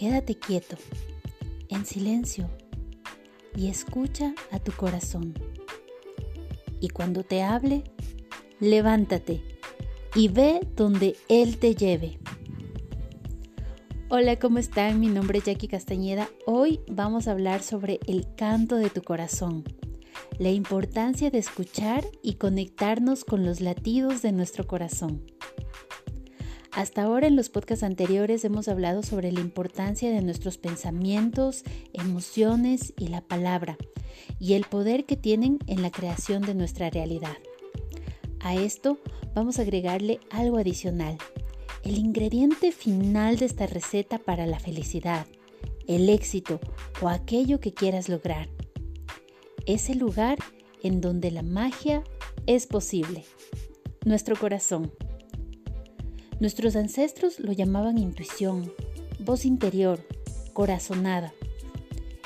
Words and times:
Quédate 0.00 0.34
quieto, 0.34 0.78
en 1.68 1.84
silencio, 1.84 2.48
y 3.54 3.68
escucha 3.68 4.32
a 4.50 4.58
tu 4.58 4.72
corazón. 4.72 5.34
Y 6.80 6.88
cuando 6.88 7.22
te 7.22 7.42
hable, 7.42 7.84
levántate 8.60 9.42
y 10.14 10.28
ve 10.28 10.66
donde 10.74 11.18
Él 11.28 11.58
te 11.58 11.74
lleve. 11.74 12.18
Hola, 14.08 14.36
¿cómo 14.36 14.56
están? 14.56 15.00
Mi 15.00 15.08
nombre 15.08 15.40
es 15.40 15.44
Jackie 15.44 15.68
Castañeda. 15.68 16.30
Hoy 16.46 16.80
vamos 16.90 17.28
a 17.28 17.32
hablar 17.32 17.62
sobre 17.62 18.00
el 18.06 18.34
canto 18.36 18.76
de 18.76 18.88
tu 18.88 19.02
corazón, 19.02 19.64
la 20.38 20.48
importancia 20.48 21.30
de 21.30 21.36
escuchar 21.36 22.06
y 22.22 22.36
conectarnos 22.36 23.26
con 23.26 23.44
los 23.44 23.60
latidos 23.60 24.22
de 24.22 24.32
nuestro 24.32 24.66
corazón. 24.66 25.29
Hasta 26.80 27.02
ahora 27.02 27.26
en 27.26 27.36
los 27.36 27.50
podcasts 27.50 27.84
anteriores 27.84 28.42
hemos 28.42 28.66
hablado 28.66 29.02
sobre 29.02 29.32
la 29.32 29.40
importancia 29.40 30.10
de 30.10 30.22
nuestros 30.22 30.56
pensamientos, 30.56 31.62
emociones 31.92 32.94
y 32.96 33.08
la 33.08 33.20
palabra, 33.20 33.76
y 34.38 34.54
el 34.54 34.64
poder 34.64 35.04
que 35.04 35.18
tienen 35.18 35.58
en 35.66 35.82
la 35.82 35.90
creación 35.90 36.40
de 36.40 36.54
nuestra 36.54 36.88
realidad. 36.88 37.36
A 38.40 38.54
esto 38.54 38.98
vamos 39.34 39.58
a 39.58 39.62
agregarle 39.62 40.20
algo 40.30 40.56
adicional, 40.56 41.18
el 41.82 41.98
ingrediente 41.98 42.72
final 42.72 43.36
de 43.36 43.44
esta 43.44 43.66
receta 43.66 44.16
para 44.16 44.46
la 44.46 44.58
felicidad, 44.58 45.26
el 45.86 46.08
éxito 46.08 46.60
o 47.02 47.10
aquello 47.10 47.60
que 47.60 47.74
quieras 47.74 48.08
lograr. 48.08 48.48
Es 49.66 49.90
el 49.90 49.98
lugar 49.98 50.38
en 50.82 51.02
donde 51.02 51.30
la 51.30 51.42
magia 51.42 52.02
es 52.46 52.66
posible, 52.66 53.26
nuestro 54.06 54.34
corazón. 54.34 54.90
Nuestros 56.40 56.74
ancestros 56.74 57.38
lo 57.38 57.52
llamaban 57.52 57.98
intuición, 57.98 58.72
voz 59.18 59.44
interior, 59.44 60.00
corazonada. 60.54 61.34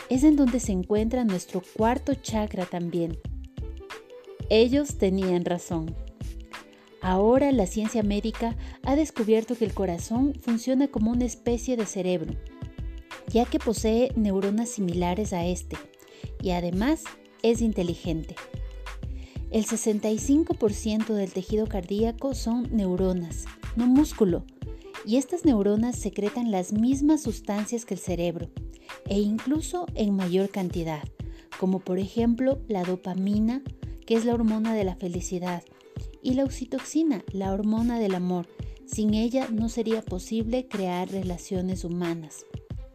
Es 0.09 0.23
en 0.23 0.37
donde 0.37 0.61
se 0.61 0.71
encuentra 0.71 1.25
nuestro 1.25 1.63
cuarto 1.77 2.15
chakra 2.15 2.65
también. 2.65 3.19
Ellos 4.51 4.99
tenían 4.99 5.45
razón. 5.45 5.97
Ahora 7.01 7.51
la 7.51 7.67
ciencia 7.67 8.05
médica 8.05 8.57
ha 8.85 8.95
descubierto 8.95 9.57
que 9.57 9.65
el 9.65 9.75
corazón 9.75 10.35
funciona 10.41 10.87
como 10.87 11.11
una 11.11 11.25
especie 11.25 11.77
de 11.77 11.85
cerebro, 11.85 12.35
ya 13.27 13.47
que 13.47 13.59
posee 13.59 14.13
neuronas 14.15 14.69
similares 14.69 15.33
a 15.33 15.45
este 15.45 15.77
y 16.41 16.51
además 16.51 17.03
es 17.43 17.61
inteligente. 17.61 18.37
El 19.51 19.67
65% 19.67 21.15
del 21.15 21.33
tejido 21.33 21.67
cardíaco 21.67 22.35
son 22.35 22.69
neuronas, 22.75 23.47
no 23.77 23.87
músculo, 23.87 24.45
y 25.07 25.17
estas 25.17 25.45
neuronas 25.45 25.97
secretan 25.97 26.51
las 26.51 26.73
mismas 26.73 27.23
sustancias 27.23 27.85
que 27.85 27.95
el 27.95 28.01
cerebro, 28.01 28.51
e 29.07 29.21
incluso 29.21 29.87
en 29.95 30.15
mayor 30.15 30.51
cantidad, 30.51 31.03
como 31.59 31.81
por 31.81 31.99
ejemplo 31.99 32.59
la 32.69 32.85
dopamina, 32.85 33.63
que 34.07 34.15
es 34.15 34.25
la 34.25 34.35
hormona 34.35 34.75
de 34.75 34.85
la 34.85 34.97
felicidad, 34.97 35.63
y 36.23 36.35
la 36.35 36.45
oxitoxina, 36.45 37.23
la 37.33 37.53
hormona 37.53 37.99
del 37.99 38.15
amor. 38.15 38.49
Sin 38.87 39.15
ella 39.15 39.49
no 39.51 39.69
sería 39.69 40.03
posible 40.03 40.67
crear 40.67 41.11
relaciones 41.11 41.85
humanas. 41.85 42.47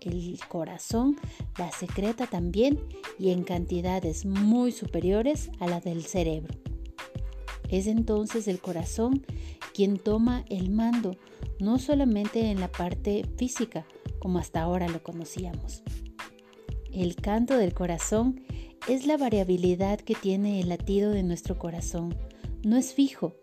El 0.01 0.39
corazón 0.47 1.17
la 1.57 1.71
secreta 1.71 2.25
también 2.25 2.79
y 3.19 3.31
en 3.31 3.43
cantidades 3.43 4.25
muy 4.25 4.71
superiores 4.71 5.51
a 5.59 5.67
la 5.67 5.79
del 5.79 6.03
cerebro. 6.03 6.55
Es 7.69 7.85
entonces 7.85 8.47
el 8.47 8.59
corazón 8.59 9.25
quien 9.79 9.97
toma 9.97 10.43
el 10.49 10.71
mando, 10.71 11.15
no 11.57 11.79
solamente 11.79 12.51
en 12.51 12.59
la 12.59 12.67
parte 12.69 13.25
física, 13.37 13.85
como 14.19 14.37
hasta 14.37 14.61
ahora 14.61 14.89
lo 14.89 15.01
conocíamos. 15.01 15.83
El 16.91 17.15
canto 17.15 17.57
del 17.57 17.73
corazón 17.73 18.41
es 18.89 19.07
la 19.07 19.15
variabilidad 19.15 19.97
que 20.01 20.15
tiene 20.15 20.59
el 20.59 20.67
latido 20.67 21.11
de 21.11 21.23
nuestro 21.23 21.57
corazón 21.57 22.13
no 22.61 22.75
es 22.75 22.93
fijo. 22.93 23.35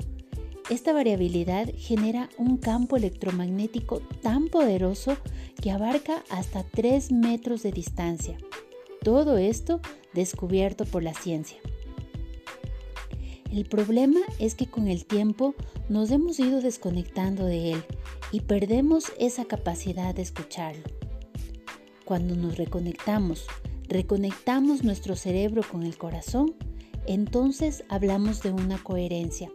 Esta 0.68 0.92
variabilidad 0.92 1.70
genera 1.74 2.28
un 2.36 2.58
campo 2.58 2.98
electromagnético 2.98 4.00
tan 4.20 4.48
poderoso 4.48 5.16
que 5.62 5.70
abarca 5.70 6.22
hasta 6.28 6.64
3 6.64 7.12
metros 7.12 7.62
de 7.62 7.72
distancia. 7.72 8.36
Todo 9.02 9.38
esto 9.38 9.80
descubierto 10.12 10.84
por 10.84 11.02
la 11.02 11.14
ciencia. 11.14 11.56
El 13.56 13.64
problema 13.64 14.20
es 14.38 14.54
que 14.54 14.66
con 14.66 14.86
el 14.86 15.06
tiempo 15.06 15.54
nos 15.88 16.10
hemos 16.10 16.38
ido 16.38 16.60
desconectando 16.60 17.46
de 17.46 17.72
él 17.72 17.82
y 18.30 18.40
perdemos 18.40 19.06
esa 19.18 19.46
capacidad 19.46 20.14
de 20.14 20.20
escucharlo. 20.20 20.84
Cuando 22.04 22.36
nos 22.36 22.58
reconectamos, 22.58 23.46
reconectamos 23.88 24.84
nuestro 24.84 25.16
cerebro 25.16 25.62
con 25.62 25.84
el 25.84 25.96
corazón, 25.96 26.54
entonces 27.06 27.82
hablamos 27.88 28.42
de 28.42 28.50
una 28.50 28.76
coherencia 28.76 29.50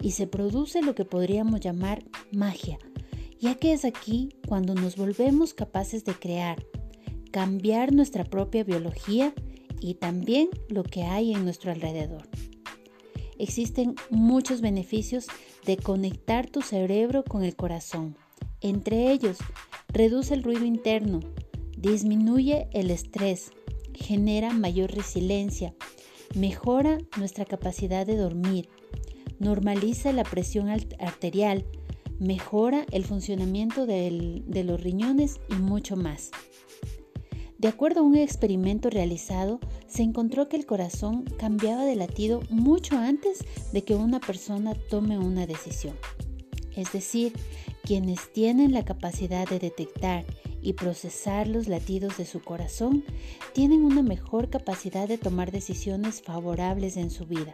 y 0.00 0.12
se 0.12 0.28
produce 0.28 0.80
lo 0.80 0.94
que 0.94 1.04
podríamos 1.04 1.58
llamar 1.58 2.04
magia, 2.30 2.78
ya 3.40 3.56
que 3.56 3.72
es 3.72 3.84
aquí 3.84 4.28
cuando 4.46 4.74
nos 4.76 4.94
volvemos 4.94 5.54
capaces 5.54 6.04
de 6.04 6.14
crear, 6.14 6.64
cambiar 7.32 7.92
nuestra 7.92 8.22
propia 8.22 8.62
biología 8.62 9.34
y 9.80 9.94
también 9.94 10.50
lo 10.68 10.84
que 10.84 11.02
hay 11.02 11.34
en 11.34 11.42
nuestro 11.42 11.72
alrededor. 11.72 12.28
Existen 13.40 13.94
muchos 14.10 14.60
beneficios 14.60 15.26
de 15.64 15.78
conectar 15.78 16.50
tu 16.50 16.60
cerebro 16.60 17.24
con 17.24 17.42
el 17.42 17.56
corazón. 17.56 18.18
Entre 18.60 19.10
ellos, 19.10 19.38
reduce 19.88 20.34
el 20.34 20.42
ruido 20.42 20.66
interno, 20.66 21.20
disminuye 21.74 22.68
el 22.74 22.90
estrés, 22.90 23.50
genera 23.94 24.52
mayor 24.52 24.94
resiliencia, 24.94 25.74
mejora 26.34 26.98
nuestra 27.16 27.46
capacidad 27.46 28.06
de 28.06 28.16
dormir, 28.16 28.68
normaliza 29.38 30.12
la 30.12 30.24
presión 30.24 30.68
arterial, 30.68 31.64
mejora 32.18 32.84
el 32.92 33.06
funcionamiento 33.06 33.86
de 33.86 34.64
los 34.66 34.82
riñones 34.82 35.40
y 35.48 35.54
mucho 35.54 35.96
más. 35.96 36.30
De 37.60 37.68
acuerdo 37.68 38.00
a 38.00 38.04
un 38.04 38.16
experimento 38.16 38.88
realizado, 38.88 39.60
se 39.86 40.02
encontró 40.02 40.48
que 40.48 40.56
el 40.56 40.64
corazón 40.64 41.24
cambiaba 41.38 41.84
de 41.84 41.94
latido 41.94 42.40
mucho 42.48 42.96
antes 42.96 43.44
de 43.74 43.84
que 43.84 43.94
una 43.94 44.18
persona 44.18 44.72
tome 44.88 45.18
una 45.18 45.46
decisión. 45.46 45.94
Es 46.74 46.90
decir, 46.94 47.34
quienes 47.84 48.32
tienen 48.32 48.72
la 48.72 48.86
capacidad 48.86 49.46
de 49.46 49.58
detectar 49.58 50.24
y 50.62 50.72
procesar 50.72 51.48
los 51.48 51.68
latidos 51.68 52.16
de 52.16 52.24
su 52.24 52.40
corazón 52.40 53.04
tienen 53.52 53.84
una 53.84 54.02
mejor 54.02 54.48
capacidad 54.48 55.06
de 55.06 55.18
tomar 55.18 55.52
decisiones 55.52 56.22
favorables 56.22 56.96
en 56.96 57.10
su 57.10 57.26
vida. 57.26 57.52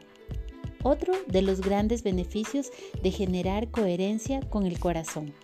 Otro 0.84 1.14
de 1.26 1.42
los 1.42 1.60
grandes 1.60 2.04
beneficios 2.04 2.70
de 3.02 3.10
generar 3.10 3.72
coherencia 3.72 4.38
con 4.38 4.66
el 4.66 4.78
corazón. 4.78 5.34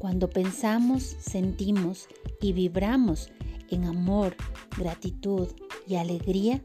Cuando 0.00 0.30
pensamos, 0.30 1.02
sentimos 1.20 2.08
y 2.40 2.54
vibramos 2.54 3.30
en 3.68 3.84
amor, 3.84 4.34
gratitud 4.78 5.48
y 5.86 5.96
alegría, 5.96 6.64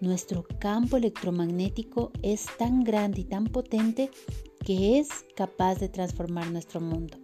nuestro 0.00 0.44
campo 0.58 0.96
electromagnético 0.96 2.10
es 2.22 2.44
tan 2.58 2.82
grande 2.82 3.20
y 3.20 3.24
tan 3.24 3.46
potente 3.46 4.10
que 4.64 4.98
es 4.98 5.10
capaz 5.36 5.76
de 5.76 5.90
transformar 5.90 6.50
nuestro 6.50 6.80
mundo. 6.80 7.18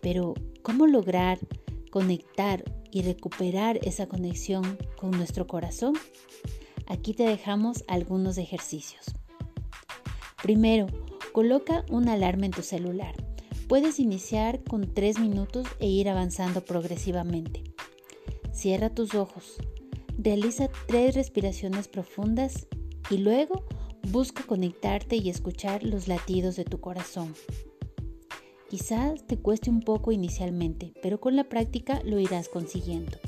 Pero, 0.00 0.34
¿cómo 0.62 0.86
lograr 0.86 1.40
conectar 1.90 2.62
y 2.92 3.02
recuperar 3.02 3.80
esa 3.82 4.06
conexión 4.06 4.78
con 4.96 5.10
nuestro 5.10 5.48
corazón? 5.48 5.94
Aquí 6.86 7.14
te 7.14 7.24
dejamos 7.24 7.82
algunos 7.88 8.38
ejercicios. 8.38 9.06
Primero, 10.40 10.86
coloca 11.32 11.84
una 11.90 12.12
alarma 12.12 12.46
en 12.46 12.52
tu 12.52 12.62
celular. 12.62 13.25
Puedes 13.68 13.98
iniciar 13.98 14.62
con 14.62 14.94
3 14.94 15.18
minutos 15.18 15.66
e 15.80 15.88
ir 15.88 16.08
avanzando 16.08 16.64
progresivamente. 16.64 17.64
Cierra 18.52 18.90
tus 18.90 19.16
ojos, 19.16 19.56
realiza 20.16 20.68
tres 20.86 21.16
respiraciones 21.16 21.88
profundas 21.88 22.68
y 23.10 23.18
luego 23.18 23.64
busca 24.08 24.44
conectarte 24.44 25.16
y 25.16 25.30
escuchar 25.30 25.82
los 25.82 26.06
latidos 26.06 26.54
de 26.54 26.64
tu 26.64 26.78
corazón. 26.78 27.34
Quizás 28.70 29.26
te 29.26 29.36
cueste 29.36 29.68
un 29.68 29.80
poco 29.80 30.12
inicialmente, 30.12 30.92
pero 31.02 31.18
con 31.18 31.34
la 31.34 31.44
práctica 31.44 32.00
lo 32.04 32.20
irás 32.20 32.48
consiguiendo. 32.48 33.18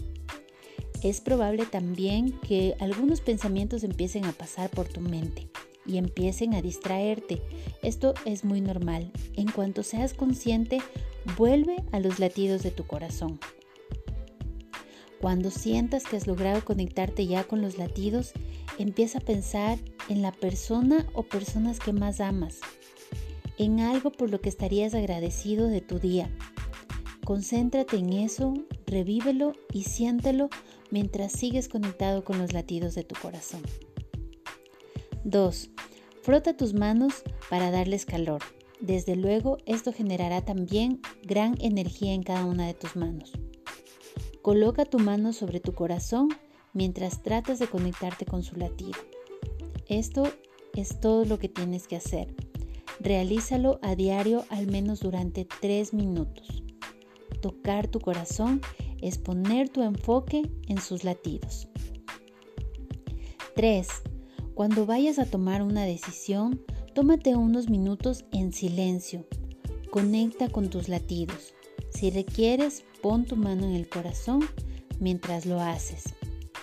Es 1.03 1.21
probable 1.21 1.67
también 1.67 2.39
que 2.47 2.77
algunos 2.79 3.21
pensamientos 3.21 3.83
empiecen 3.83 4.25
a 4.25 4.33
pasar 4.33 4.71
por 4.71 4.87
tu 4.87 5.01
mente 5.01 5.51
y 5.89 5.99
empiecen 5.99 6.55
a 6.55 6.63
distraerte. 6.63 7.43
Esto 7.83 8.15
es 8.25 8.45
muy 8.45 8.61
normal. 8.61 9.11
En 9.35 9.51
cuanto 9.51 9.83
seas 9.83 10.15
consciente, 10.15 10.79
vuelve 11.37 11.83
a 11.91 11.99
los 11.99 12.21
latidos 12.21 12.63
de 12.63 12.71
tu 12.71 12.87
corazón. 12.87 13.41
Cuando 15.21 15.51
sientas 15.51 16.05
que 16.05 16.17
has 16.17 16.29
logrado 16.29 16.65
conectarte 16.65 17.27
ya 17.27 17.43
con 17.43 17.61
los 17.61 17.77
latidos, 17.79 18.33
empieza 18.79 19.19
a 19.19 19.23
pensar 19.23 19.79
en 20.09 20.23
la 20.23 20.31
persona 20.31 21.09
o 21.13 21.25
personas 21.25 21.81
que 21.81 21.93
más 21.93 22.21
amas 22.21 22.61
en 23.59 23.81
algo 23.81 24.11
por 24.11 24.31
lo 24.31 24.41
que 24.41 24.49
estarías 24.49 24.95
agradecido 24.95 25.69
de 25.69 25.81
tu 25.81 25.99
día. 25.99 26.31
Concéntrate 27.25 27.97
en 27.97 28.13
eso, 28.13 28.55
revívelo 28.87 29.53
y 29.73 29.83
siéntelo 29.83 30.49
mientras 30.91 31.33
sigues 31.33 31.69
conectado 31.69 32.25
con 32.25 32.39
los 32.39 32.53
latidos 32.53 32.95
de 32.95 33.05
tu 33.05 33.17
corazón. 33.21 33.61
2. 35.25 35.71
Frota 36.29 36.55
tus 36.55 36.75
manos 36.75 37.23
para 37.49 37.71
darles 37.71 38.05
calor. 38.05 38.43
Desde 38.81 39.17
luego, 39.17 39.57
esto 39.65 39.95
generará 39.95 40.45
también 40.45 41.01
gran 41.23 41.55
energía 41.59 42.13
en 42.13 42.23
cada 42.23 42.45
una 42.45 42.67
de 42.67 42.75
tus 42.75 42.97
manos. 42.97 43.33
Coloca 44.43 44.85
tu 44.85 44.99
mano 44.99 45.33
sobre 45.33 45.59
tu 45.59 45.73
corazón 45.73 46.29
mientras 46.75 47.23
tratas 47.23 47.59
de 47.59 47.69
conectarte 47.69 48.27
con 48.27 48.43
su 48.43 48.57
latido. 48.57 48.99
Esto 49.87 50.31
es 50.75 51.01
todo 51.01 51.25
lo 51.25 51.39
que 51.39 51.49
tienes 51.49 51.89
que 51.89 51.97
hacer. 51.97 52.35
Realízalo 53.01 53.79
a 53.81 53.95
diario 53.95 54.45
al 54.51 54.67
menos 54.67 55.01
durante 55.01 55.47
3 55.47 55.95
minutos. 55.95 56.63
Tocar 57.41 57.89
tu 57.89 58.01
corazón 58.01 58.61
es 59.01 59.17
poner 59.17 59.71
tu 59.71 59.83
enfoque 59.83 60.43
en 60.67 60.79
sus 60.79 61.05
latidos. 61.05 61.69
3. 63.57 63.89
Cuando 64.59 64.87
vayas 64.87 65.21
a 65.21 65.25
tomar 65.25 65.63
una 65.63 65.85
decisión, 65.85 66.61
tómate 66.93 67.37
unos 67.37 67.71
minutos 67.71 68.25
en 68.33 68.53
silencio. 68.53 69.25
Conecta 69.93 70.49
con 70.49 70.69
tus 70.69 70.89
latidos. 70.89 71.55
Si 71.91 72.11
requieres, 72.11 72.83
pon 73.01 73.25
tu 73.25 73.37
mano 73.37 73.67
en 73.67 73.77
el 73.77 73.89
corazón 73.89 74.41
mientras 74.99 75.47
lo 75.47 75.61
haces 75.61 76.13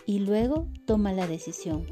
y 0.06 0.19
luego 0.19 0.68
toma 0.86 1.13
la 1.13 1.25
decisión. 1.25 1.86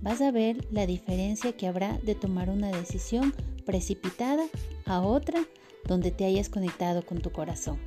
Vas 0.00 0.22
a 0.22 0.30
ver 0.30 0.66
la 0.70 0.86
diferencia 0.86 1.54
que 1.54 1.66
habrá 1.66 1.98
de 1.98 2.14
tomar 2.14 2.48
una 2.48 2.70
decisión 2.70 3.34
precipitada 3.66 4.46
a 4.86 5.02
otra 5.02 5.44
donde 5.86 6.12
te 6.12 6.24
hayas 6.24 6.48
conectado 6.48 7.04
con 7.04 7.18
tu 7.18 7.30
corazón. 7.30 7.78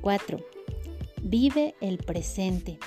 4. 0.00 0.38
Vive 1.22 1.74
el 1.82 1.98
presente. 1.98 2.78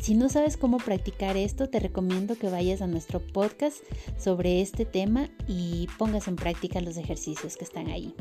Si 0.00 0.14
no 0.14 0.28
sabes 0.28 0.56
cómo 0.56 0.78
practicar 0.78 1.36
esto, 1.36 1.68
te 1.68 1.80
recomiendo 1.80 2.36
que 2.36 2.48
vayas 2.48 2.82
a 2.82 2.86
nuestro 2.86 3.20
podcast 3.20 3.78
sobre 4.18 4.60
este 4.60 4.84
tema 4.84 5.28
y 5.48 5.88
pongas 5.98 6.28
en 6.28 6.36
práctica 6.36 6.80
los 6.80 6.96
ejercicios 6.96 7.56
que 7.56 7.64
están 7.64 7.88
ahí. 7.88 8.14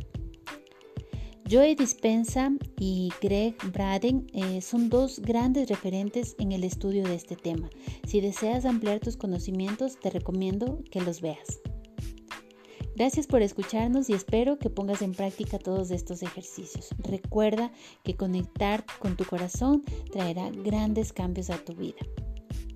Joey 1.50 1.76
Dispensa 1.76 2.52
y 2.80 3.12
Greg 3.22 3.56
Braden 3.72 4.26
eh, 4.34 4.62
son 4.62 4.90
dos 4.90 5.20
grandes 5.20 5.70
referentes 5.70 6.36
en 6.40 6.52
el 6.52 6.64
estudio 6.64 7.04
de 7.04 7.14
este 7.14 7.36
tema. 7.36 7.70
Si 8.08 8.20
deseas 8.20 8.66
ampliar 8.66 9.00
tus 9.00 9.16
conocimientos, 9.16 10.00
te 10.00 10.10
recomiendo 10.10 10.80
que 10.90 11.02
los 11.02 11.22
veas. 11.22 11.60
Gracias 12.96 13.28
por 13.28 13.42
escucharnos 13.42 14.10
y 14.10 14.14
espero 14.14 14.58
que 14.58 14.70
pongas 14.70 15.02
en 15.02 15.14
práctica 15.14 15.60
todos 15.60 15.92
estos 15.92 16.24
ejercicios. 16.24 16.90
Recuerda 17.00 17.70
que 18.04 18.16
conectar 18.16 18.86
con 19.00 19.18
tu 19.18 19.26
corazón 19.26 19.84
traerá 20.14 20.50
grandes 20.50 21.12
cambios 21.12 21.50
a 21.50 21.58
tu 21.58 21.74
vida. 21.74 22.00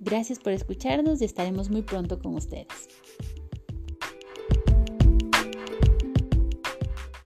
Gracias 0.01 0.38
por 0.39 0.51
escucharnos 0.51 1.21
y 1.21 1.25
estaremos 1.25 1.69
muy 1.69 1.83
pronto 1.83 2.19
con 2.19 2.36
ustedes. 2.36 2.89